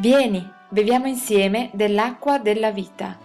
[0.00, 3.18] Vieni, beviamo insieme dell'acqua della vita.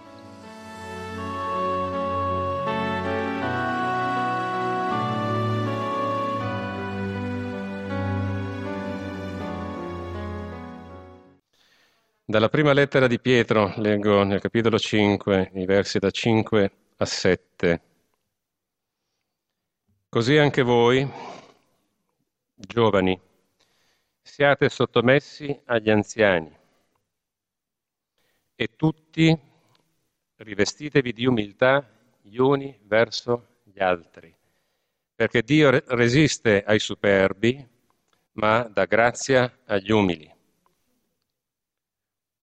[12.25, 17.81] Dalla prima lettera di Pietro leggo nel capitolo 5, i versi da 5 a 7.
[20.09, 21.07] Così anche voi,
[22.55, 23.21] giovani,
[24.23, 26.61] siate sottomessi agli anziani
[28.63, 29.37] e tutti
[30.37, 31.85] rivestitevi di umiltà
[32.21, 34.33] gli uni verso gli altri,
[35.13, 37.67] perché Dio resiste ai superbi,
[38.33, 40.33] ma dà grazia agli umili.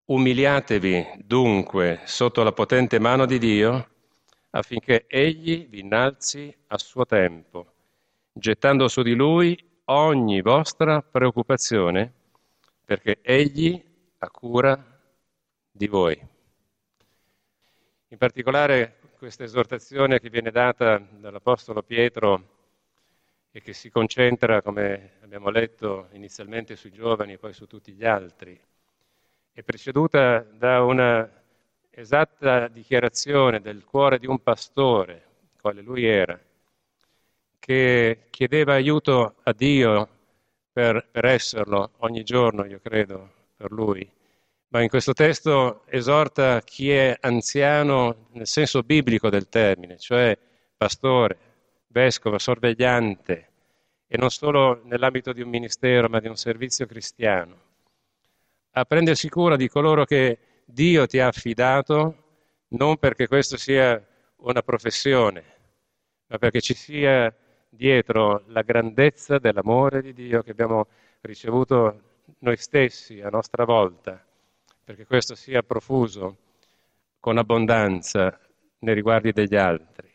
[0.05, 3.89] Umiliatevi dunque sotto la potente mano di Dio
[4.51, 7.73] affinché Egli vi innalzi a suo tempo,
[8.31, 12.13] gettando su di Lui ogni vostra preoccupazione,
[12.85, 13.83] perché Egli
[14.19, 15.00] ha cura
[15.81, 16.29] di voi.
[18.09, 22.49] In particolare questa esortazione che viene data dall'Apostolo Pietro
[23.51, 28.05] e che si concentra, come abbiamo letto inizialmente sui giovani e poi su tutti gli
[28.05, 28.61] altri,
[29.53, 31.27] è preceduta da una
[31.89, 35.25] esatta dichiarazione del cuore di un pastore,
[35.63, 36.39] quale lui era,
[37.59, 40.09] che chiedeva aiuto a Dio
[40.71, 44.19] per, per esserlo ogni giorno, io credo, per lui.
[44.73, 50.39] Ma in questo testo esorta chi è anziano nel senso biblico del termine, cioè
[50.77, 51.39] pastore,
[51.89, 53.49] vescovo, sorvegliante,
[54.07, 57.61] e non solo nell'ambito di un ministero, ma di un servizio cristiano.
[58.73, 62.25] A prendersi cura di coloro che Dio ti ha affidato,
[62.69, 64.01] non perché questo sia
[64.37, 65.45] una professione,
[66.29, 67.35] ma perché ci sia
[67.69, 70.87] dietro la grandezza dell'amore di Dio che abbiamo
[71.23, 72.03] ricevuto
[72.39, 74.25] noi stessi a nostra volta,
[74.91, 76.37] perché questo sia profuso
[77.21, 78.37] con abbondanza
[78.81, 80.13] nei riguardi degli altri.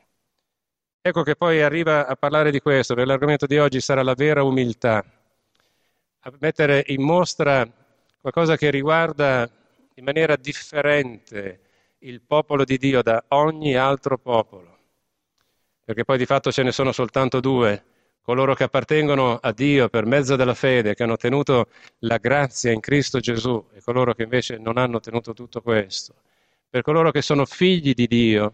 [1.00, 4.44] Ecco che poi arriva a parlare di questo, perché l'argomento di oggi sarà la vera
[4.44, 5.02] umiltà,
[6.20, 7.66] a mettere in mostra
[8.20, 9.50] qualcosa che riguarda
[9.94, 11.62] in maniera differente
[12.00, 14.78] il popolo di Dio da ogni altro popolo,
[15.86, 17.82] perché poi di fatto ce ne sono soltanto due,
[18.26, 21.68] coloro che appartengono a Dio per mezzo della fede, che hanno tenuto
[22.00, 26.16] la grazia in Cristo Gesù e coloro che invece non hanno tenuto tutto questo.
[26.68, 28.54] Per coloro che sono figli di Dio,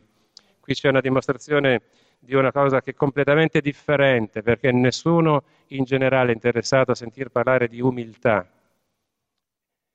[0.60, 1.84] qui c'è una dimostrazione
[2.20, 7.30] di una cosa che è completamente differente, perché nessuno in generale è interessato a sentir
[7.30, 8.46] parlare di umiltà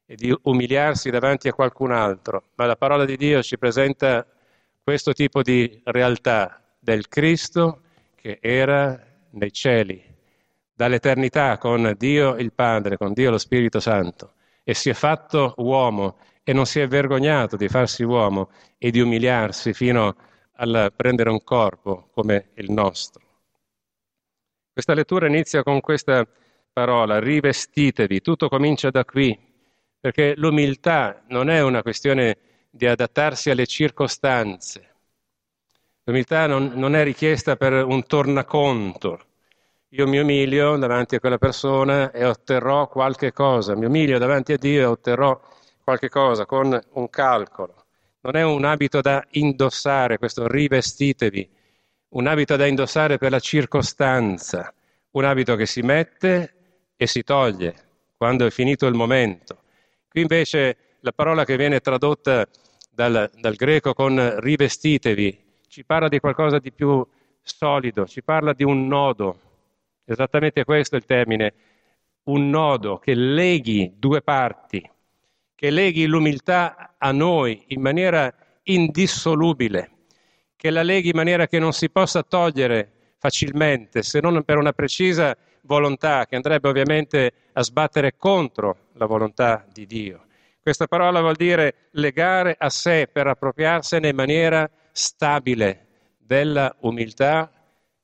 [0.07, 4.27] e di umiliarsi davanti a qualcun altro, ma la parola di Dio ci presenta
[4.83, 7.83] questo tipo di realtà del Cristo
[8.15, 10.03] che era nei cieli,
[10.73, 16.19] dall'eternità con Dio il Padre, con Dio lo Spirito Santo, e si è fatto uomo
[16.43, 20.15] e non si è vergognato di farsi uomo e di umiliarsi fino
[20.53, 23.25] a prendere un corpo come il nostro.
[24.73, 26.27] Questa lettura inizia con questa
[26.73, 29.37] parola, rivestitevi, tutto comincia da qui,
[29.99, 32.37] perché l'umiltà non è una questione
[32.71, 34.96] di adattarsi alle circostanze.
[36.09, 39.19] L'umiltà non, non è richiesta per un tornaconto.
[39.89, 44.57] Io mi umilio davanti a quella persona e otterrò qualche cosa, mi umilio davanti a
[44.57, 45.41] Dio e otterrò
[45.83, 47.87] qualche cosa con un calcolo.
[48.21, 51.51] Non è un abito da indossare, questo rivestitevi,
[52.11, 54.73] un abito da indossare per la circostanza,
[55.11, 56.55] un abito che si mette
[56.95, 57.75] e si toglie
[58.17, 59.63] quando è finito il momento.
[60.09, 62.47] Qui invece la parola che viene tradotta
[62.93, 67.07] dal, dal greco con rivestitevi ci parla di qualcosa di più
[67.43, 69.41] solido, ci parla di un nodo,
[70.05, 71.55] esattamente questo è il termine,
[72.25, 74.89] un nodo che leghi due parti,
[75.55, 78.33] che leghi l'umiltà a noi in maniera
[78.65, 79.91] indissolubile,
[80.57, 84.73] che la leghi in maniera che non si possa togliere facilmente, se non per una
[84.73, 90.25] precisa volontà che andrebbe ovviamente a sbattere contro la volontà di Dio.
[90.61, 97.53] Questa parola vuol dire legare a sé per appropriarsene in maniera stabile della umiltà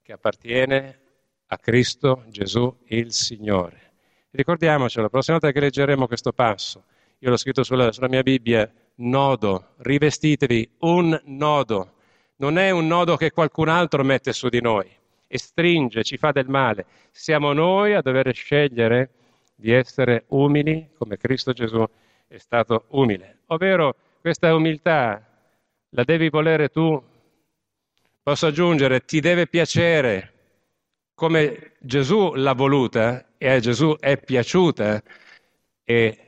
[0.03, 0.99] che appartiene
[1.47, 3.93] a Cristo Gesù il Signore.
[4.31, 6.85] Ricordiamocelo, la prossima volta che leggeremo questo passo,
[7.19, 11.95] io l'ho scritto sulla, sulla mia Bibbia, nodo, rivestitevi un nodo.
[12.37, 14.91] Non è un nodo che qualcun altro mette su di noi
[15.27, 16.85] e stringe, ci fa del male.
[17.11, 19.11] Siamo noi a dover scegliere
[19.55, 21.83] di essere umili come Cristo Gesù
[22.27, 23.39] è stato umile.
[23.47, 25.32] Ovvero questa umiltà
[25.95, 27.03] la devi volere tu.
[28.23, 30.33] Posso aggiungere, ti deve piacere
[31.15, 35.03] come Gesù l'ha voluta e a Gesù è piaciuta
[35.85, 36.19] e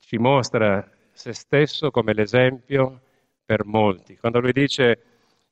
[0.00, 3.00] ci mostra se stesso come l'esempio
[3.44, 4.16] per molti.
[4.16, 5.02] Quando lui dice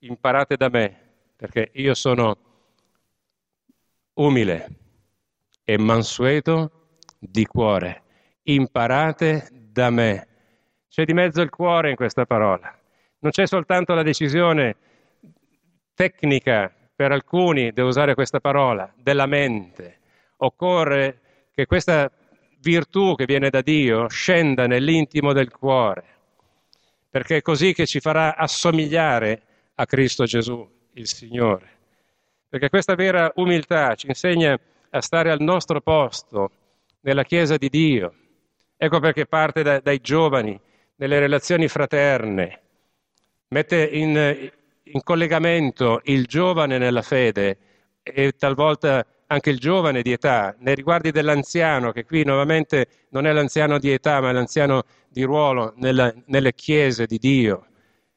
[0.01, 0.99] imparate da me,
[1.37, 2.37] perché io sono
[4.15, 4.69] umile
[5.65, 6.71] e mansueto
[7.19, 8.03] di cuore,
[8.45, 10.27] imparate da me.
[10.89, 12.82] C'è di mezzo il cuore in questa parola.
[13.23, 14.75] Non c'è soltanto la decisione
[15.95, 20.01] tecnica per alcuni, devo usare questa parola, della mente.
[20.39, 21.21] Occorre
[21.55, 22.11] che questa
[22.59, 26.05] virtù che viene da Dio scenda nell'intimo del cuore,
[27.11, 29.43] perché è così che ci farà assomigliare
[29.77, 31.69] a Cristo Gesù, il Signore.
[32.49, 34.59] Perché questa vera umiltà ci insegna
[34.91, 36.51] a stare al nostro posto
[37.03, 38.15] nella Chiesa di Dio.
[38.77, 40.61] Ecco perché parte da, dai giovani,
[40.97, 42.62] nelle relazioni fraterne,
[43.53, 44.51] mette in,
[44.83, 47.59] in collegamento il giovane nella fede
[48.03, 53.33] e talvolta anche il giovane di età, nei riguardi dell'anziano, che qui nuovamente non è
[53.33, 57.67] l'anziano di età, ma è l'anziano di ruolo nella, nelle chiese di Dio.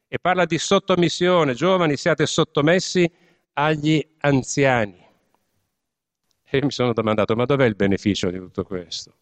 [0.08, 3.10] E parla di sottomissione, giovani siate sottomessi
[3.54, 5.04] agli anziani.
[6.50, 9.14] E mi sono domandato, ma dov'è il beneficio di tutto questo?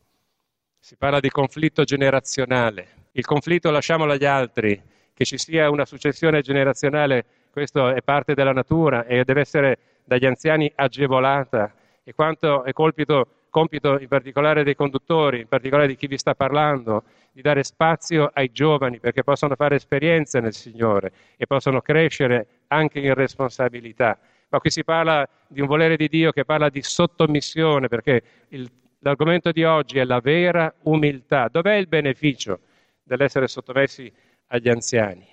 [0.79, 3.09] Si parla di conflitto generazionale.
[3.11, 4.81] Il conflitto lasciamolo agli altri,
[5.13, 10.25] che ci sia una successione generazionale, questo è parte della natura e deve essere dagli
[10.25, 11.73] anziani agevolata
[12.03, 16.35] e quanto è colpito, compito in particolare dei conduttori, in particolare di chi vi sta
[16.35, 22.47] parlando, di dare spazio ai giovani perché possano fare esperienze nel Signore e possono crescere
[22.67, 24.17] anche in responsabilità.
[24.49, 28.69] Ma qui si parla di un volere di Dio che parla di sottomissione perché il,
[28.99, 31.47] l'argomento di oggi è la vera umiltà.
[31.47, 32.59] Dov'è il beneficio
[33.01, 34.11] dell'essere sottomessi
[34.47, 35.27] agli anziani?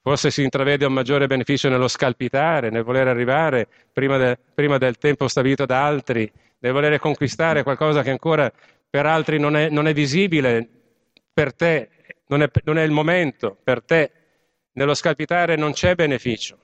[0.00, 4.96] Forse si intravede un maggiore beneficio nello scalpitare, nel voler arrivare prima, de, prima, del
[4.96, 8.50] tempo stabilito da altri, nel voler conquistare qualcosa che ancora
[8.88, 10.66] per altri non è, non è visibile,
[11.32, 11.90] per te
[12.28, 14.12] non è, non è il momento, per te.
[14.72, 16.58] Nello scalpitare non c'è beneficio,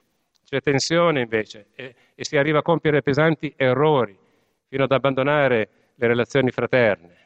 [0.44, 4.16] c'è tensione invece e, e si arriva a compiere pesanti errori
[4.68, 7.23] fino ad abbandonare le relazioni fraterne.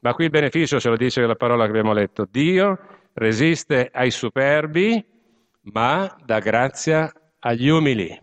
[0.00, 2.26] Ma qui il beneficio ce lo dice la parola che abbiamo letto.
[2.30, 2.78] Dio
[3.12, 5.04] resiste ai superbi
[5.62, 8.18] ma dà grazia agli umili.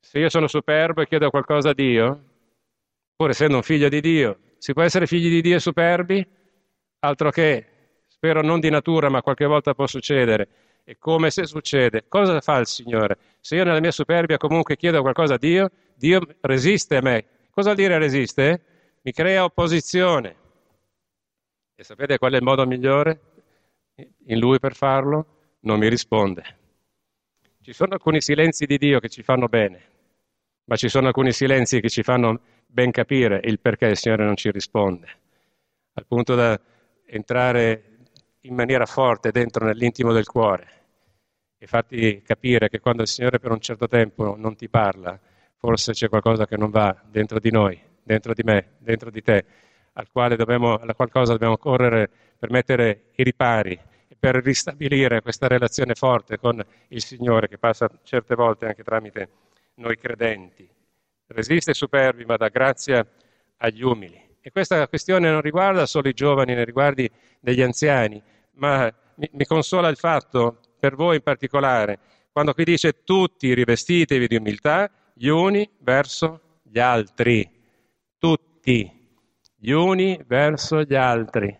[0.00, 2.24] Se io sono superbo e chiedo qualcosa a Dio,
[3.16, 6.26] pur essendo un figlio di Dio, si può essere figli di Dio e superbi?
[7.00, 7.66] Altro che,
[8.06, 10.48] spero non di natura, ma qualche volta può succedere.
[10.84, 13.16] E come se succede, cosa fa il Signore?
[13.40, 17.24] Se io nella mia superbia comunque chiedo qualcosa a Dio, Dio resiste a me.
[17.50, 18.73] Cosa vuol dire resiste?
[19.06, 20.34] Mi crea opposizione.
[21.74, 23.20] E sapete qual è il modo migliore
[24.26, 25.26] in Lui per farlo?
[25.64, 26.42] non mi risponde.
[27.60, 29.82] Ci sono alcuni silenzi di Dio che ci fanno bene,
[30.64, 34.36] ma ci sono alcuni silenzi che ci fanno ben capire il perché il Signore non
[34.36, 35.08] ci risponde,
[35.94, 36.58] al punto da
[37.06, 37.98] entrare
[38.40, 40.68] in maniera forte dentro nell'intimo del cuore
[41.58, 45.18] e farti capire che quando il Signore per un certo tempo non ti parla,
[45.56, 49.44] forse c'è qualcosa che non va dentro di noi, dentro di me, dentro di te,
[49.94, 52.08] al quale dobbiamo, alla qualcosa dobbiamo correre
[52.38, 53.80] per mettere i ripari
[54.24, 59.28] per ristabilire questa relazione forte con il Signore che passa certe volte anche tramite
[59.74, 60.66] noi credenti.
[61.26, 63.06] Resiste ai superbi, ma dà grazia
[63.58, 64.18] agli umili.
[64.40, 69.44] E questa questione non riguarda solo i giovani, ne riguardi degli anziani, ma mi, mi
[69.44, 71.98] consola il fatto, per voi in particolare,
[72.32, 77.46] quando qui dice tutti rivestitevi di umiltà, gli uni verso gli altri.
[78.24, 78.90] Tutti,
[79.54, 81.54] gli uni verso gli altri.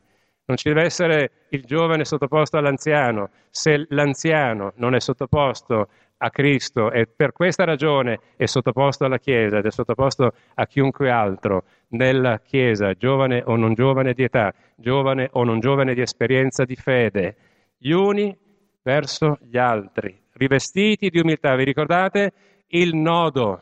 [0.46, 3.28] Non ci deve essere il giovane sottoposto all'anziano.
[3.50, 9.58] Se l'anziano non è sottoposto a Cristo e per questa ragione è sottoposto alla Chiesa
[9.58, 15.28] ed è sottoposto a chiunque altro nella Chiesa, giovane o non giovane di età, giovane
[15.32, 17.36] o non giovane di esperienza di fede,
[17.76, 18.34] gli uni
[18.82, 21.56] verso gli altri, rivestiti di umiltà.
[21.56, 22.32] Vi ricordate
[22.68, 23.60] il nodo,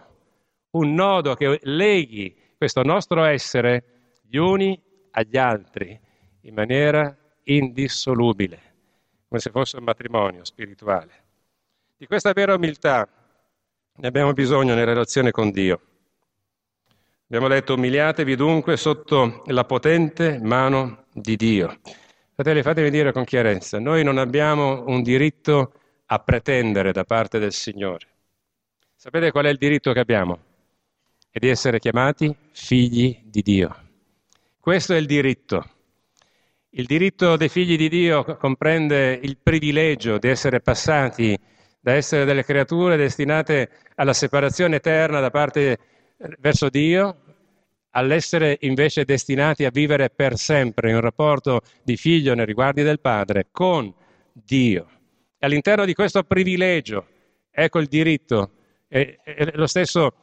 [0.70, 5.98] un nodo che leghi questo nostro essere gli uni agli altri
[6.42, 8.60] in maniera indissolubile,
[9.26, 11.24] come se fosse un matrimonio spirituale.
[11.96, 13.08] Di questa vera umiltà
[13.96, 15.80] ne abbiamo bisogno nella relazione con Dio.
[17.24, 21.80] Abbiamo letto umiliatevi dunque sotto la potente mano di Dio.
[22.32, 25.72] Fratelli, fatemi dire con chiarezza, noi non abbiamo un diritto
[26.06, 28.06] a pretendere da parte del Signore.
[28.94, 30.51] Sapete qual è il diritto che abbiamo?
[31.34, 33.74] È di essere chiamati figli di Dio.
[34.60, 35.64] Questo è il diritto.
[36.68, 41.34] Il diritto dei figli di Dio comprende il privilegio di essere passati
[41.80, 45.78] da essere delle creature destinate alla separazione eterna da parte
[46.38, 47.16] verso Dio
[47.92, 53.00] all'essere invece destinati a vivere per sempre in un rapporto di figlio nei riguardi del
[53.00, 53.90] Padre con
[54.34, 54.86] Dio.
[55.38, 57.06] E all'interno di questo privilegio,
[57.50, 58.50] ecco il diritto,
[58.86, 60.16] è, è lo stesso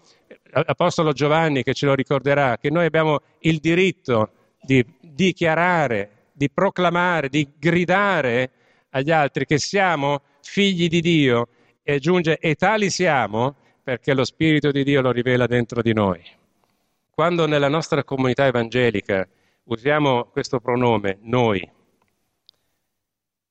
[0.52, 4.32] Apostolo Giovanni che ce lo ricorderà, che noi abbiamo il diritto
[4.62, 8.52] di dichiarare, di proclamare, di gridare
[8.90, 11.48] agli altri che siamo figli di Dio
[11.84, 16.22] e aggiunge e tali siamo perché lo Spirito di Dio lo rivela dentro di noi.
[17.10, 19.28] Quando nella nostra comunità evangelica
[19.66, 21.68] usiamo questo pronome noi,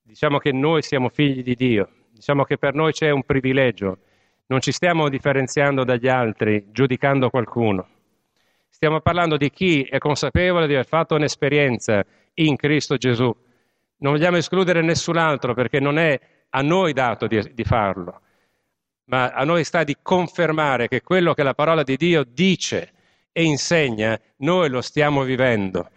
[0.02, 3.98] diciamo che noi siamo figli di Dio, diciamo che per noi c'è un privilegio,
[4.48, 7.86] non ci stiamo differenziando dagli altri, giudicando qualcuno.
[8.68, 13.34] Stiamo parlando di chi è consapevole di aver fatto un'esperienza in Cristo Gesù.
[13.98, 16.18] Non vogliamo escludere nessun altro perché non è
[16.50, 18.20] a noi dato di, di farlo,
[19.04, 22.92] ma a noi sta di confermare che quello che la parola di Dio dice
[23.32, 25.90] e insegna, noi lo stiamo vivendo.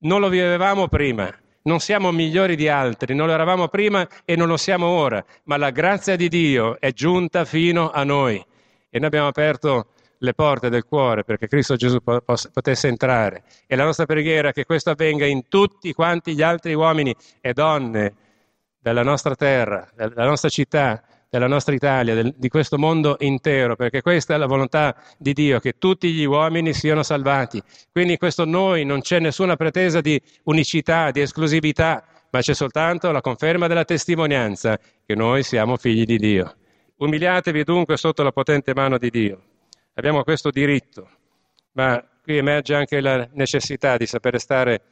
[0.00, 1.32] Non lo vivevamo prima,
[1.64, 5.56] non siamo migliori di altri, non lo eravamo prima e non lo siamo ora, ma
[5.56, 8.36] la grazia di Dio è giunta fino a noi
[8.90, 13.44] e noi abbiamo aperto le porte del cuore perché Cristo Gesù potesse entrare.
[13.66, 17.52] E la nostra preghiera è che questo avvenga in tutti quanti gli altri uomini e
[17.52, 18.14] donne
[18.78, 21.02] della nostra terra, della nostra città,
[21.34, 25.58] della nostra Italia, del, di questo mondo intero, perché questa è la volontà di Dio,
[25.58, 27.60] che tutti gli uomini siano salvati.
[27.90, 33.10] Quindi in questo noi non c'è nessuna pretesa di unicità, di esclusività, ma c'è soltanto
[33.10, 36.54] la conferma della testimonianza che noi siamo figli di Dio.
[36.98, 39.42] Umiliatevi dunque sotto la potente mano di Dio.
[39.94, 41.08] Abbiamo questo diritto,
[41.72, 44.82] ma qui emerge anche la necessità di sapere stare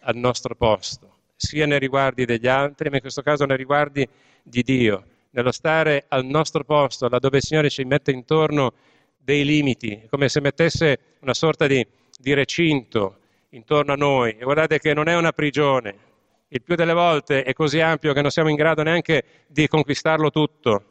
[0.00, 4.04] al nostro posto, sia nei riguardi degli altri, ma in questo caso nei riguardi
[4.42, 8.72] di Dio nello stare al nostro posto, laddove il Signore ci mette intorno
[9.16, 11.86] dei limiti, come se mettesse una sorta di,
[12.18, 13.18] di recinto
[13.50, 14.36] intorno a noi.
[14.38, 16.10] E guardate che non è una prigione,
[16.48, 20.30] il più delle volte è così ampio che non siamo in grado neanche di conquistarlo
[20.30, 20.84] tutto.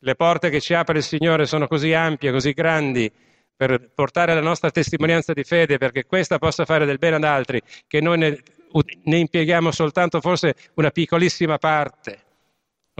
[0.00, 3.10] Le porte che ci apre il Signore sono così ampie, così grandi
[3.54, 7.60] per portare la nostra testimonianza di fede, perché questa possa fare del bene ad altri,
[7.86, 8.42] che noi ne,
[9.04, 12.29] ne impieghiamo soltanto forse una piccolissima parte.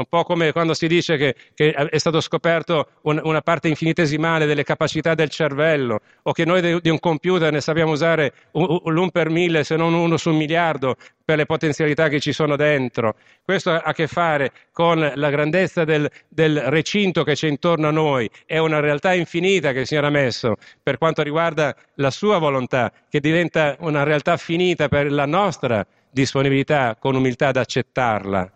[0.01, 4.47] Un po' come quando si dice che, che è stato scoperto un, una parte infinitesimale
[4.47, 9.11] delle capacità del cervello, o che noi di, di un computer ne sappiamo usare l'un
[9.11, 13.15] per mille, se non uno su un miliardo, per le potenzialità che ci sono dentro.
[13.45, 17.93] Questo ha a che fare con la grandezza del, del recinto che c'è intorno a
[17.93, 22.39] noi, è una realtà infinita che il Signore ha messo per quanto riguarda la sua
[22.39, 28.51] volontà, che diventa una realtà finita per la nostra disponibilità con umiltà ad accettarla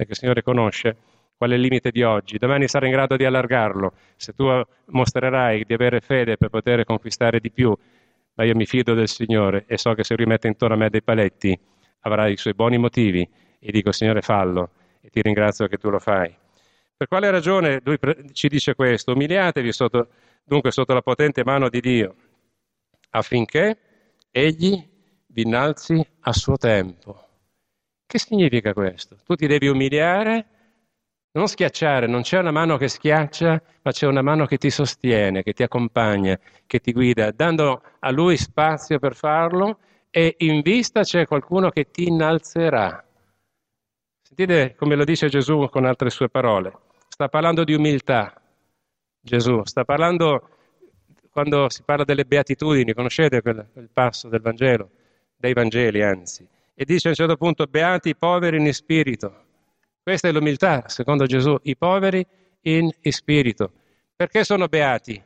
[0.00, 0.96] perché il Signore conosce
[1.36, 2.38] qual è il limite di oggi.
[2.38, 4.46] Domani sarà in grado di allargarlo, se tu
[4.86, 7.76] mostrerai di avere fede per poter conquistare di più.
[8.34, 11.02] Ma io mi fido del Signore e so che se rimette intorno a me dei
[11.02, 11.58] paletti
[12.00, 13.28] avrà i suoi buoni motivi
[13.58, 14.70] e dico Signore fallo
[15.02, 16.34] e ti ringrazio che tu lo fai.
[16.96, 17.98] Per quale ragione lui
[18.32, 19.12] ci dice questo?
[19.12, 20.08] Umiliatevi sotto,
[20.44, 22.14] dunque sotto la potente mano di Dio
[23.10, 23.76] affinché
[24.30, 24.82] egli
[25.26, 27.29] vi innalzi a suo tempo.
[28.10, 29.18] Che significa questo?
[29.24, 30.46] Tu ti devi umiliare,
[31.30, 35.44] non schiacciare, non c'è una mano che schiaccia, ma c'è una mano che ti sostiene,
[35.44, 36.36] che ti accompagna,
[36.66, 39.78] che ti guida, dando a lui spazio per farlo
[40.10, 43.00] e in vista c'è qualcuno che ti innalzerà.
[44.22, 46.76] Sentite come lo dice Gesù con altre sue parole.
[47.06, 48.42] Sta parlando di umiltà.
[49.20, 50.48] Gesù sta parlando
[51.30, 54.90] quando si parla delle beatitudini, conoscete quel, quel passo del Vangelo,
[55.36, 59.44] dei Vangeli anzi e dice a un certo punto, beati i poveri in spirito.
[60.02, 62.26] Questa è l'umiltà, secondo Gesù, i poveri
[62.62, 63.70] in spirito.
[64.16, 65.22] Perché sono beati?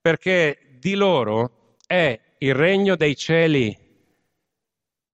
[0.00, 3.78] Perché di loro è il regno dei cieli.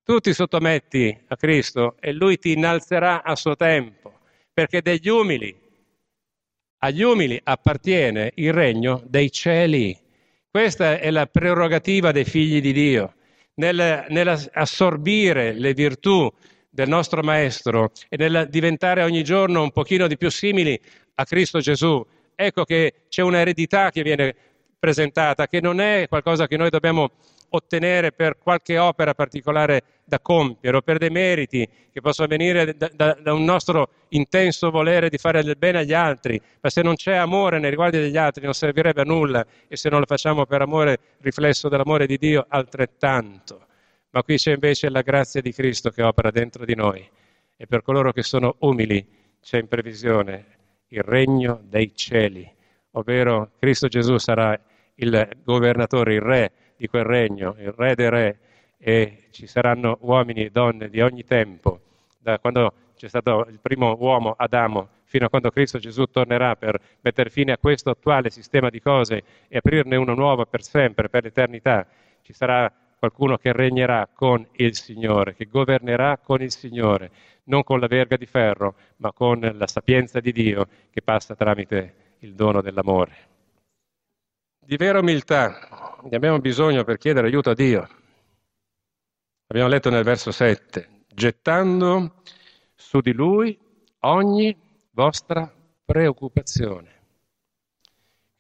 [0.03, 4.21] Tu ti sottometti a Cristo e Lui ti innalzerà a suo tempo,
[4.51, 5.55] perché degli umili,
[6.79, 9.95] agli umili appartiene il regno dei cieli.
[10.51, 13.15] Questa è la prerogativa dei figli di Dio
[13.55, 16.31] nel, nell'assorbire le virtù
[16.71, 20.81] del nostro Maestro e nel diventare ogni giorno un pochino di più simili
[21.17, 22.05] a Cristo Gesù.
[22.35, 24.35] Ecco che c'è un'eredità che viene
[24.79, 27.11] presentata, che non è qualcosa che noi dobbiamo
[27.51, 29.83] ottenere per qualche opera particolare
[30.13, 34.71] da compiere o per dei meriti che possono venire da, da, da, un nostro intenso
[34.71, 38.19] volere di fare del bene agli altri, ma se non c'è amore nei riguardi degli
[38.19, 42.19] altri non servirebbe a nulla e se non lo facciamo per amore, riflesso dell'amore di
[42.19, 43.67] Dio, altrettanto.
[44.11, 47.09] Ma qui c'è invece la grazia di Cristo che opera dentro di noi.
[47.57, 49.07] E per coloro che sono umili
[49.41, 50.45] c'è in previsione
[50.89, 52.47] il regno dei cieli,
[52.91, 54.61] ovvero Cristo Gesù sarà
[54.97, 58.39] il governatore, il re di quel regno, il re dei re,
[58.85, 61.81] e ci saranno uomini e donne di ogni tempo,
[62.19, 66.81] da quando c'è stato il primo uomo, Adamo, fino a quando Cristo Gesù tornerà per
[67.01, 71.23] mettere fine a questo attuale sistema di cose e aprirne uno nuovo per sempre, per
[71.23, 71.87] l'eternità.
[72.23, 77.11] Ci sarà qualcuno che regnerà con il Signore, che governerà con il Signore,
[77.45, 82.17] non con la verga di ferro, ma con la sapienza di Dio che passa tramite
[82.21, 83.15] il dono dell'amore.
[84.59, 87.89] Di vera umiltà ne abbiamo bisogno per chiedere aiuto a Dio.
[89.53, 92.23] Abbiamo letto nel verso 7, gettando
[92.75, 93.59] su di Lui
[93.99, 94.57] ogni
[94.93, 95.55] vostra
[95.85, 97.01] preoccupazione.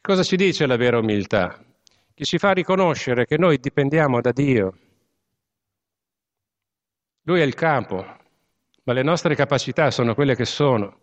[0.01, 1.63] Cosa ci dice la vera umiltà?
[2.15, 4.79] che ci fa riconoscere che noi dipendiamo da Dio.
[7.25, 8.07] Lui è il capo,
[8.85, 11.01] ma le nostre capacità sono quelle che sono.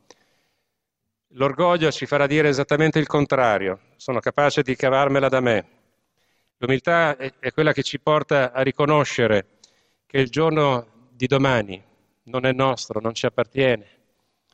[1.34, 5.68] L'orgoglio ci farà dire esattamente il contrario, sono capace di cavarmela da me.
[6.58, 9.59] L'umiltà è quella che ci porta a riconoscere
[10.10, 11.80] che il giorno di domani
[12.24, 13.86] non è nostro, non ci appartiene.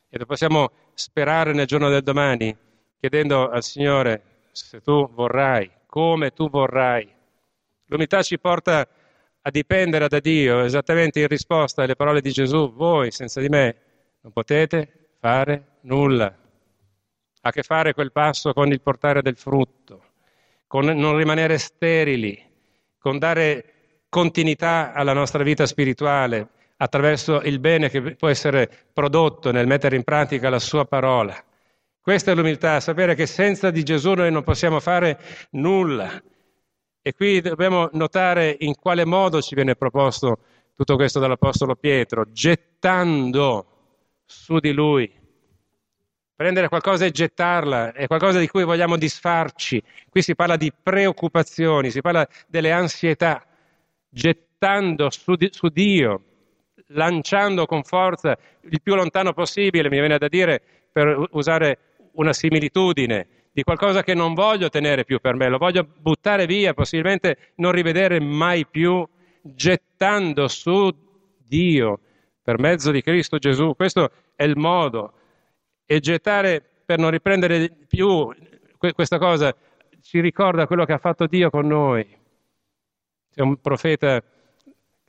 [0.09, 2.53] E possiamo sperare nel giorno del domani
[3.00, 7.09] chiedendo al Signore se tu vorrai come tu vorrai.
[7.85, 8.85] L'unità ci porta
[9.41, 13.75] a dipendere da Dio, esattamente in risposta alle parole di Gesù, voi senza di me
[14.24, 16.25] non potete fare nulla.
[16.25, 16.35] Ha
[17.50, 20.03] a che fare quel passo con il portare del frutto,
[20.67, 22.43] con non rimanere sterili,
[22.97, 23.75] con dare
[24.15, 30.05] continuità alla nostra vita spirituale attraverso il bene che può essere prodotto nel mettere in
[30.05, 31.36] pratica la sua parola.
[32.00, 35.19] Questa è l'umiltà, sapere che senza di Gesù noi non possiamo fare
[35.51, 36.10] nulla.
[37.01, 40.39] E qui dobbiamo notare in quale modo ci viene proposto
[40.77, 43.65] tutto questo dall'Apostolo Pietro, gettando
[44.24, 45.12] su di lui.
[46.34, 49.84] Prendere qualcosa e gettarla è qualcosa di cui vogliamo disfarci.
[50.10, 53.46] Qui si parla di preoccupazioni, si parla delle ansietà,
[54.16, 56.24] gettando su, di, su Dio,
[56.88, 61.80] lanciando con forza il più lontano possibile, mi viene da dire, per usare
[62.14, 66.74] una similitudine di qualcosa che non voglio tenere più per me, lo voglio buttare via,
[66.74, 69.06] possibilmente non rivedere mai più,
[69.42, 70.90] gettando su
[71.38, 72.00] Dio
[72.42, 73.75] per mezzo di Cristo Gesù.
[73.75, 75.14] Questo è il modo.
[75.86, 78.34] E gettare per non riprendere più
[78.78, 79.54] questa cosa
[80.01, 82.24] ci ricorda quello che ha fatto Dio con noi.
[83.35, 84.24] C'è un profeta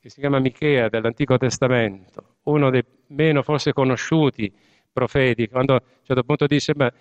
[0.01, 4.53] che si chiama Michea dell'Antico Testamento, uno dei meno forse conosciuti
[4.93, 6.93] profeti, quando a un certo punto dice, ma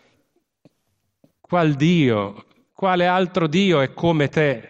[1.41, 4.69] qual Dio, quale altro Dio è come te?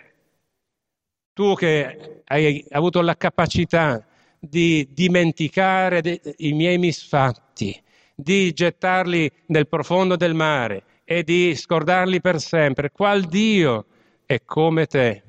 [1.34, 4.08] Tu che hai avuto la capacità
[4.40, 7.78] di dimenticare i miei misfatti,
[8.16, 13.88] di gettarli nel profondo del mare e di scordarli per sempre, qual Dio
[14.26, 15.25] è come te?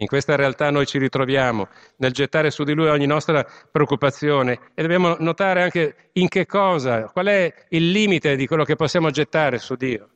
[0.00, 4.82] In questa realtà noi ci ritroviamo nel gettare su di lui ogni nostra preoccupazione e
[4.82, 9.58] dobbiamo notare anche in che cosa, qual è il limite di quello che possiamo gettare
[9.58, 10.08] su Dio.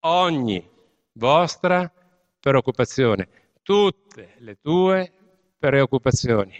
[0.00, 0.68] Ogni
[1.12, 1.90] vostra
[2.40, 3.28] preoccupazione,
[3.62, 5.12] tutte le tue
[5.60, 6.52] preoccupazioni.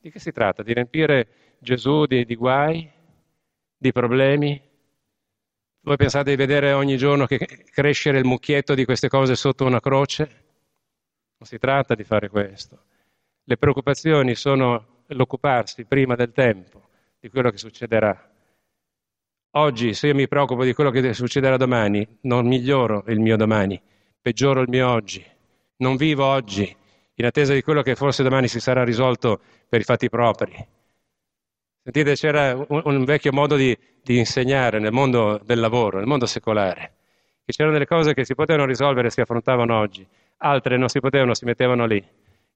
[0.00, 0.64] Di che si tratta?
[0.64, 2.90] Di riempire Gesù di, di guai,
[3.76, 4.60] di problemi?
[5.82, 9.80] Voi pensate di vedere ogni giorno che crescere il mucchietto di queste cose sotto una
[9.80, 10.43] croce?
[11.36, 12.84] Non si tratta di fare questo.
[13.44, 16.82] Le preoccupazioni sono l'occuparsi prima del tempo
[17.20, 18.30] di quello che succederà.
[19.56, 23.80] Oggi, se io mi preoccupo di quello che succederà domani, non miglioro il mio domani,
[24.20, 25.24] peggioro il mio oggi.
[25.76, 26.74] Non vivo oggi
[27.16, 30.52] in attesa di quello che forse domani si sarà risolto per i fatti propri.
[31.82, 36.24] Sentite, c'era un, un vecchio modo di, di, insegnare nel mondo del lavoro, nel mondo
[36.24, 36.94] secolare,
[37.44, 40.06] che c'erano delle cose che si potevano risolvere e si affrontavano oggi
[40.38, 42.04] altre non si potevano, si mettevano lì.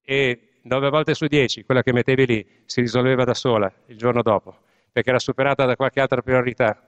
[0.03, 4.23] E nove volte su dieci quella che mettevi lì si risolveva da sola il giorno
[4.23, 4.57] dopo,
[4.91, 6.83] perché era superata da qualche altra priorità.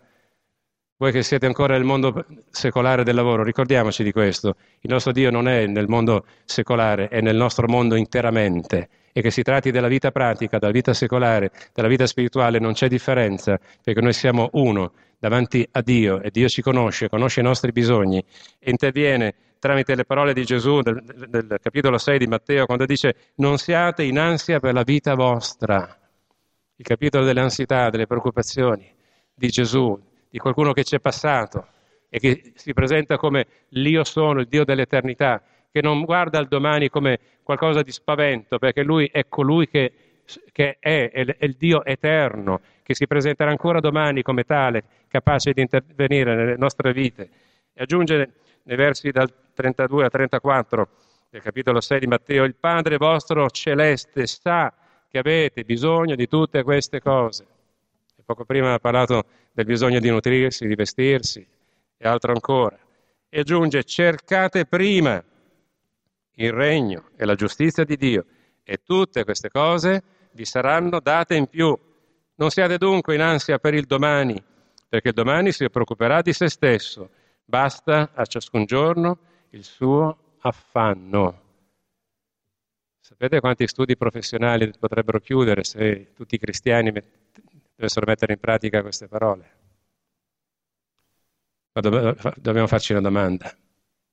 [0.97, 4.57] Voi che siete ancora nel mondo secolare del lavoro, ricordiamoci di questo.
[4.81, 8.91] Il nostro Dio non è nel mondo secolare, è nel nostro mondo interamente.
[9.13, 12.87] E che si tratti della vita pratica, della vita secolare, della vita spirituale, non c'è
[12.87, 17.73] differenza, perché noi siamo uno davanti a Dio e Dio ci conosce, conosce i nostri
[17.73, 18.23] bisogni
[18.59, 23.15] e interviene tramite le parole di Gesù del, del, capitolo 6 di Matteo, quando dice
[23.37, 25.97] non siate in ansia per la vita vostra.
[26.77, 28.91] Il capitolo delle ansietà, delle preoccupazioni
[29.35, 29.97] di Gesù,
[30.31, 31.67] di qualcuno che ci è passato
[32.09, 36.89] e che si presenta come l'io sono, il Dio dell'eternità, che non guarda al domani
[36.89, 39.93] come qualcosa di spavento, perché lui è colui che,
[40.53, 45.53] che è, è, è il Dio eterno, che si presenterà ancora domani come tale, capace
[45.53, 47.29] di intervenire nelle nostre vite.
[47.75, 50.89] E aggiunge nei versi dal 32 a 34
[51.29, 54.73] del capitolo 6 di Matteo, il Padre vostro celeste sa
[55.07, 57.47] che avete bisogno di tutte queste cose.
[58.17, 61.47] E poco prima ha parlato del bisogno di nutrirsi, di vestirsi
[61.97, 62.79] e altro ancora.
[63.29, 65.23] E aggiunge, cercate prima
[66.37, 68.25] il regno e la giustizia di Dio
[68.65, 71.79] e tutte queste cose vi saranno date in più.
[72.37, 74.43] Non siate dunque in ansia per il domani,
[74.89, 77.11] perché il domani si preoccuperà di se stesso.
[77.45, 79.19] Basta a ciascun giorno
[79.51, 81.49] il suo affanno.
[83.01, 86.93] Sapete quanti studi professionali potrebbero chiudere se tutti i cristiani
[87.75, 89.59] dovessero mettere in pratica queste parole?
[91.73, 91.81] Ma
[92.37, 93.55] dobbiamo farci una domanda.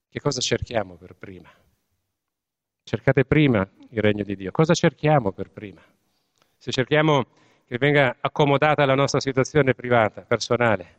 [0.09, 1.49] Che cosa cerchiamo per prima?
[2.83, 4.51] Cercate prima il regno di Dio.
[4.51, 5.81] Cosa cerchiamo per prima?
[6.57, 7.25] Se cerchiamo
[7.65, 10.95] che venga accomodata la nostra situazione privata, personale,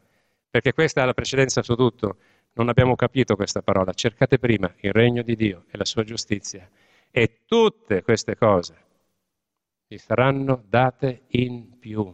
[0.50, 2.18] perché questa ha la precedenza su tutto,
[2.58, 3.92] non abbiamo capito questa parola.
[3.92, 6.68] Cercate prima il regno di Dio e la sua giustizia
[7.10, 8.86] e tutte queste cose
[9.86, 12.12] vi saranno date in più,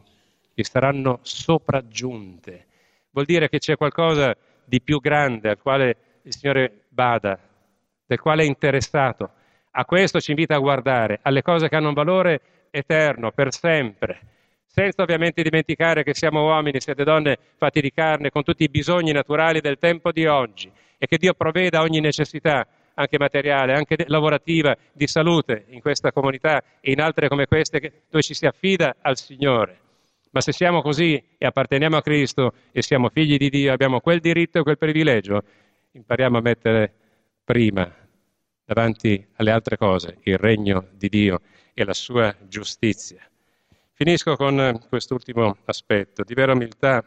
[0.54, 2.66] vi saranno sopraggiunte.
[3.11, 7.38] Vuol dire che c'è qualcosa di più grande al quale il Signore bada,
[8.04, 9.30] del quale è interessato
[9.76, 14.20] a questo ci invita a guardare, alle cose che hanno un valore eterno, per sempre,
[14.74, 19.12] senza ovviamente dimenticare che siamo uomini, siete donne fatti di carne, con tutti i bisogni
[19.12, 24.76] naturali del tempo di oggi e che Dio provveda ogni necessità, anche materiale, anche lavorativa,
[24.92, 29.16] di salute in questa comunità e in altre come queste dove ci si affida al
[29.16, 29.78] Signore.
[30.32, 34.18] Ma se siamo così e apparteniamo a Cristo e siamo figli di Dio, abbiamo quel
[34.18, 35.40] diritto e quel privilegio,
[35.92, 36.92] impariamo a mettere
[37.44, 37.88] prima
[38.64, 43.24] davanti alle altre cose, il regno di Dio e la sua giustizia.
[43.96, 46.24] Finisco con quest'ultimo aspetto.
[46.24, 47.04] Di vera umiltà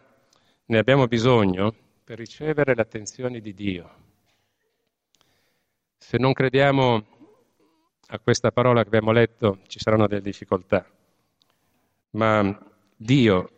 [0.67, 3.89] ne abbiamo bisogno per ricevere l'attenzione di Dio.
[5.97, 7.05] Se non crediamo
[8.07, 10.89] a questa parola che abbiamo letto, ci saranno delle difficoltà.
[12.11, 12.57] Ma
[12.95, 13.49] Dio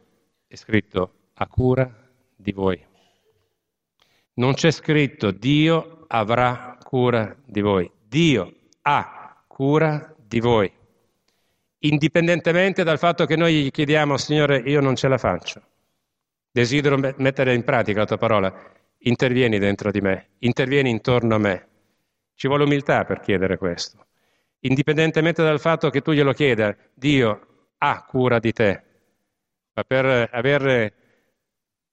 [0.48, 2.84] è scritto a cura di voi.
[4.34, 7.92] Non c'è scritto Dio avrà cura di voi.
[8.08, 10.78] Dio ha cura di voi.
[11.82, 15.62] Indipendentemente dal fatto che noi gli chiediamo, Signore, io non ce la faccio.
[16.52, 18.54] Desidero mettere in pratica la tua parola.
[19.00, 21.68] Intervieni dentro di me, intervieni intorno a me.
[22.36, 24.08] Ci vuole umiltà per chiedere questo.
[24.62, 28.84] Indipendentemente dal fatto che tu glielo chieda, Dio ha cura di te.
[29.74, 30.94] Ma per avere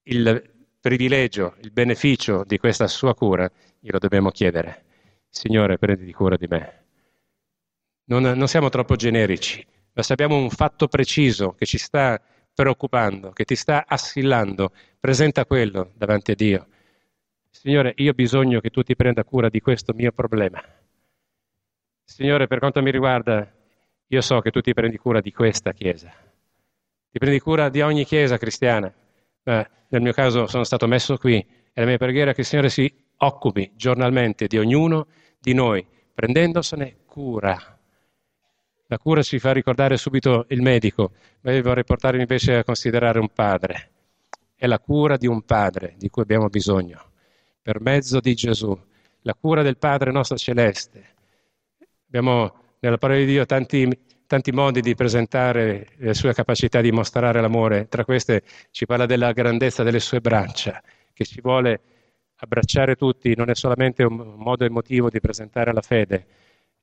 [0.05, 4.85] il privilegio, il beneficio di questa sua cura, glielo dobbiamo chiedere.
[5.29, 6.85] Signore, prenditi cura di me.
[8.07, 9.65] Non, non siamo troppo generici,
[9.97, 12.21] ma se abbiamo un fatto preciso che ci sta
[12.53, 16.67] preoccupando, che ti sta assillando, presenta quello davanti a Dio.
[17.49, 20.63] Signore, io ho bisogno che tu ti prenda cura di questo mio problema.
[22.05, 23.51] Signore, per quanto mi riguarda,
[24.07, 26.13] io so che tu ti prendi cura di questa Chiesa.
[27.11, 28.93] Ti prendi cura di ogni Chiesa cristiana.
[29.45, 32.47] Eh, nel mio caso sono stato messo qui e la mia preghiera è che il
[32.47, 35.07] Signore si occupi giornalmente di ognuno
[35.41, 37.76] di noi, prendendosene cura.
[38.89, 43.19] La cura ci fa ricordare subito il medico, ma io vorrei portarvi invece a considerare
[43.19, 43.91] un padre.
[44.55, 47.11] È la cura di un padre di cui abbiamo bisogno,
[47.61, 48.79] per mezzo di Gesù,
[49.23, 51.15] la cura del Padre nostro celeste.
[52.07, 53.91] Abbiamo nella parola di Dio tanti,
[54.25, 59.33] tanti modi di presentare le sue capacità di mostrare l'amore, tra queste ci parla della
[59.33, 60.81] grandezza delle sue braccia,
[61.13, 61.81] che ci vuole
[62.37, 66.27] abbracciare tutti non è solamente un modo emotivo di presentare la fede,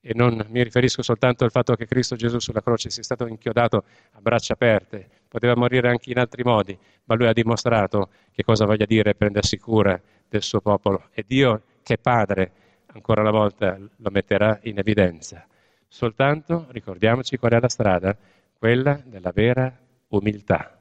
[0.06, 3.86] e non mi riferisco soltanto al fatto che Cristo Gesù sulla croce sia stato inchiodato
[4.12, 8.66] a braccia aperte, poteva morire anche in altri modi, ma lui ha dimostrato che cosa
[8.66, 11.08] voglia dire prendersi cura del suo popolo.
[11.14, 12.52] E Dio, che Padre,
[12.88, 15.48] ancora una volta lo metterà in evidenza.
[15.88, 18.18] Soltanto ricordiamoci qual è la strada,
[18.58, 19.74] quella della vera
[20.10, 20.78] umiltà.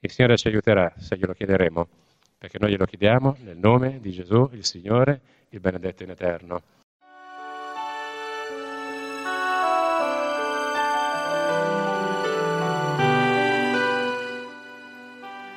[0.00, 1.88] Il Signore ci aiuterà se glielo chiederemo
[2.38, 6.62] perché noi glielo chiediamo nel nome di Gesù, il Signore, il benedetto in eterno.